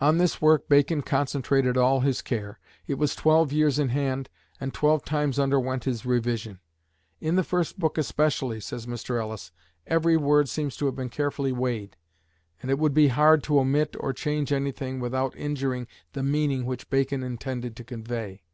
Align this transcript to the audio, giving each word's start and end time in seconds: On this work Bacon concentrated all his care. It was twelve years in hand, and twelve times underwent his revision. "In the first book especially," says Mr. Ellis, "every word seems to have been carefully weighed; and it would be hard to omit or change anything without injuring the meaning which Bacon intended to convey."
On 0.00 0.16
this 0.16 0.40
work 0.40 0.70
Bacon 0.70 1.02
concentrated 1.02 1.76
all 1.76 2.00
his 2.00 2.22
care. 2.22 2.58
It 2.86 2.94
was 2.94 3.14
twelve 3.14 3.52
years 3.52 3.78
in 3.78 3.90
hand, 3.90 4.30
and 4.58 4.72
twelve 4.72 5.04
times 5.04 5.38
underwent 5.38 5.84
his 5.84 6.06
revision. 6.06 6.60
"In 7.20 7.36
the 7.36 7.44
first 7.44 7.78
book 7.78 7.98
especially," 7.98 8.58
says 8.58 8.86
Mr. 8.86 9.20
Ellis, 9.20 9.52
"every 9.86 10.16
word 10.16 10.48
seems 10.48 10.78
to 10.78 10.86
have 10.86 10.96
been 10.96 11.10
carefully 11.10 11.52
weighed; 11.52 11.94
and 12.62 12.70
it 12.70 12.78
would 12.78 12.94
be 12.94 13.08
hard 13.08 13.42
to 13.42 13.60
omit 13.60 13.94
or 14.00 14.14
change 14.14 14.50
anything 14.50 14.98
without 14.98 15.36
injuring 15.36 15.88
the 16.14 16.22
meaning 16.22 16.64
which 16.64 16.88
Bacon 16.88 17.22
intended 17.22 17.76
to 17.76 17.84
convey." 17.84 18.44